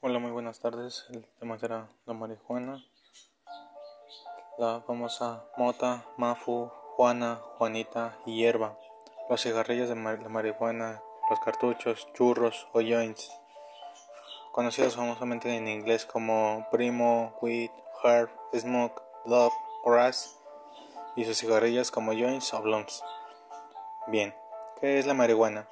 [0.00, 1.06] Hola, muy buenas tardes.
[1.08, 2.84] El tema será la marihuana,
[4.58, 8.76] la famosa mota, mafu, juana, juanita y hierba,
[9.30, 13.32] los cigarrillos de la marihuana, los cartuchos, churros o joints,
[14.52, 17.70] conocidos famosamente en inglés como primo, weed,
[18.04, 20.38] herb, smoke, love, grass,
[21.16, 23.02] y sus cigarrillos como joints o blunts.
[24.08, 24.34] Bien,
[24.78, 25.66] ¿qué es la marihuana?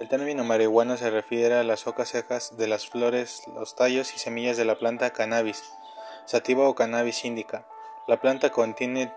[0.00, 4.18] El término marihuana se refiere a las hojas secas de las flores, los tallos y
[4.18, 5.72] semillas de la planta cannabis,
[6.24, 7.66] sativa o cannabis indica.
[8.06, 9.12] La planta contiene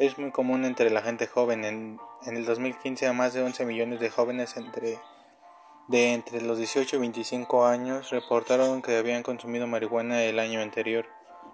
[0.00, 1.62] Es muy común entre la gente joven.
[1.62, 4.98] En, el 2015 a más de 11 millones de jóvenes entre,
[5.88, 11.04] de entre los 18 y 25 años reportaron que habían consumido marihuana el año anterior.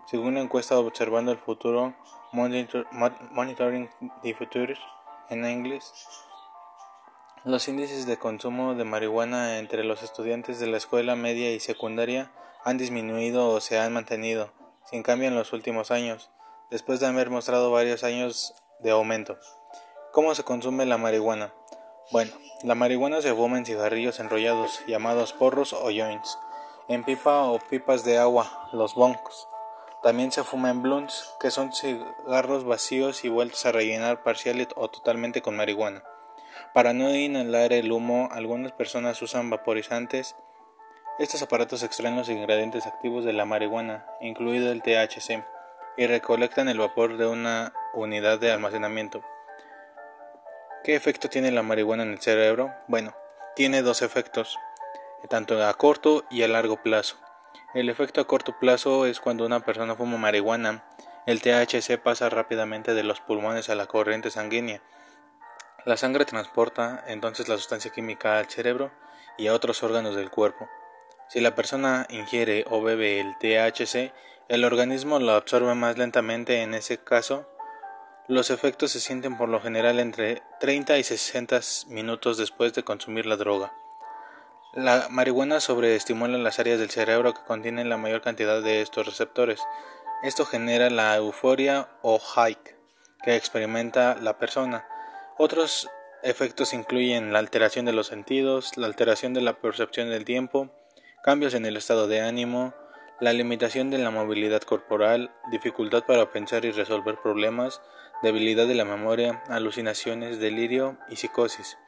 [0.08, 1.94] Según una encuesta observando el futuro,
[2.30, 3.90] Monitoring
[4.22, 4.78] the Future
[5.28, 5.92] en inglés,
[7.44, 12.30] los índices de consumo de marihuana entre los estudiantes de la escuela media y secundaria
[12.64, 14.52] han disminuido o se han mantenido,
[14.84, 16.30] sin cambio en los últimos años
[16.70, 19.38] después de haber mostrado varios años de aumento.
[20.12, 21.52] ¿Cómo se consume la marihuana?
[22.10, 26.38] Bueno, la marihuana se fuma en cigarrillos enrollados, llamados porros o joints,
[26.88, 29.48] en pipa o pipas de agua, los boncos.
[30.02, 34.88] También se fuma en blunts, que son cigarros vacíos y vueltos a rellenar parcial o
[34.88, 36.02] totalmente con marihuana.
[36.72, 40.36] Para no inhalar el humo, algunas personas usan vaporizantes.
[41.18, 45.44] Estos aparatos extraen los ingredientes activos de la marihuana, incluido el THC
[45.96, 49.24] y recolectan el vapor de una unidad de almacenamiento.
[50.84, 52.72] ¿Qué efecto tiene la marihuana en el cerebro?
[52.86, 53.14] Bueno,
[53.54, 54.58] tiene dos efectos,
[55.28, 57.16] tanto a corto y a largo plazo.
[57.74, 60.84] El efecto a corto plazo es cuando una persona fuma marihuana,
[61.26, 64.80] el THC pasa rápidamente de los pulmones a la corriente sanguínea.
[65.84, 68.92] La sangre transporta entonces la sustancia química al cerebro
[69.36, 70.68] y a otros órganos del cuerpo.
[71.28, 74.12] Si la persona ingiere o bebe el THC,
[74.48, 76.62] el organismo lo absorbe más lentamente.
[76.62, 77.48] En ese caso,
[78.28, 83.26] los efectos se sienten por lo general entre 30 y 60 minutos después de consumir
[83.26, 83.72] la droga.
[84.74, 89.60] La marihuana sobreestimula las áreas del cerebro que contienen la mayor cantidad de estos receptores.
[90.22, 92.76] Esto genera la euforia o hike
[93.24, 94.86] que experimenta la persona.
[95.38, 95.88] Otros
[96.22, 100.70] efectos incluyen la alteración de los sentidos, la alteración de la percepción del tiempo,
[101.22, 102.74] cambios en el estado de ánimo,
[103.20, 107.80] la limitación de la movilidad corporal, dificultad para pensar y resolver problemas,
[108.22, 111.78] debilidad de la memoria, alucinaciones, delirio y psicosis.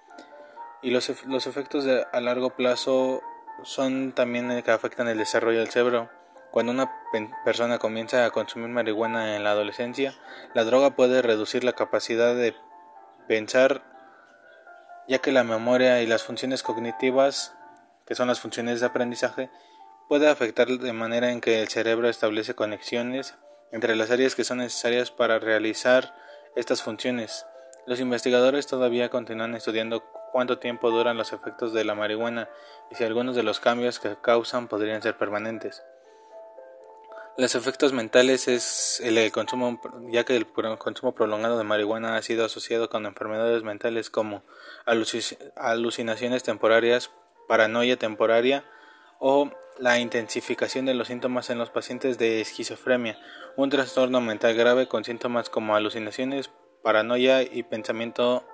[0.82, 3.22] Y los, efectos a largo plazo
[3.62, 6.08] son también que afectan el desarrollo del cerebro.
[6.50, 6.90] Cuando una
[7.44, 10.14] persona comienza a consumir marihuana en la adolescencia,
[10.54, 12.54] la droga puede reducir la capacidad de
[13.26, 13.82] pensar,
[15.08, 17.54] ya que la memoria y las funciones cognitivas
[18.08, 19.50] que son las funciones de aprendizaje,
[20.08, 23.34] puede afectar de manera en que el cerebro establece conexiones
[23.70, 26.14] entre las áreas que son necesarias para realizar
[26.56, 27.44] estas funciones.
[27.86, 30.02] Los investigadores todavía continúan estudiando
[30.32, 32.48] cuánto tiempo duran los efectos de la marihuana
[32.90, 35.82] y si algunos de los cambios que causan podrían ser permanentes.
[37.36, 39.80] Los efectos mentales es el consumo,
[40.10, 40.46] ya que el
[40.78, 44.42] consumo prolongado de marihuana ha sido asociado con enfermedades mentales como
[44.86, 47.10] alucinaciones temporarias,
[47.46, 48.64] paranoia temporaria
[49.18, 53.18] o la intensificación de los síntomas en los pacientes de esquizofrenia,
[53.56, 56.50] un trastorno mental grave con síntomas como alucinaciones,
[56.82, 58.44] paranoia y pensamiento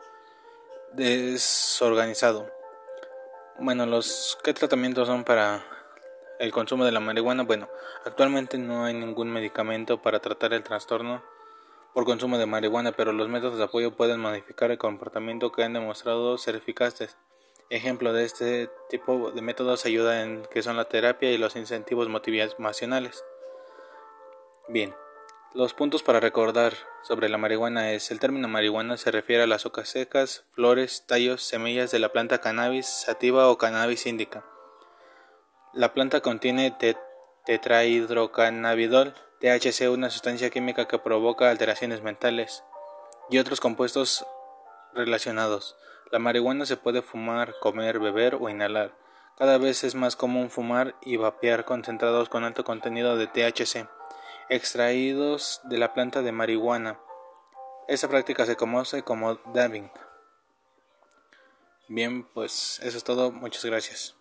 [0.92, 2.50] desorganizado.
[3.58, 5.64] Bueno, los ¿qué tratamientos son para
[6.38, 7.44] el consumo de la marihuana?
[7.44, 7.68] Bueno,
[8.04, 11.22] actualmente no hay ningún medicamento para tratar el trastorno
[11.94, 15.72] por consumo de marihuana, pero los métodos de apoyo pueden modificar el comportamiento que han
[15.72, 17.16] demostrado ser eficaces.
[17.70, 22.08] Ejemplo de este tipo de métodos ayuda en que son la terapia y los incentivos
[22.08, 23.24] motivacionales.
[24.68, 24.94] Bien,
[25.54, 29.66] los puntos para recordar sobre la marihuana es el término marihuana se refiere a las
[29.66, 34.44] hojas secas, flores, tallos, semillas de la planta cannabis sativa o cannabis indica.
[35.72, 36.76] La planta contiene
[37.46, 42.64] tetrahidrocannabidol, THC, una sustancia química que provoca alteraciones mentales,
[43.30, 44.26] y otros compuestos
[44.92, 45.76] relacionados.
[46.10, 48.94] La marihuana se puede fumar, comer, beber o inhalar.
[49.36, 53.88] Cada vez es más común fumar y vapear concentrados con alto contenido de THC,
[54.48, 57.00] extraídos de la planta de marihuana.
[57.88, 59.90] Esta práctica se conoce como dabbing.
[61.88, 63.30] Bien, pues eso es todo.
[63.30, 64.16] Muchas gracias.